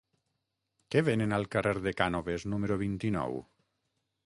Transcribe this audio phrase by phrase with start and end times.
[0.95, 3.39] Què venen al carrer de Cànoves número vint-i-nou?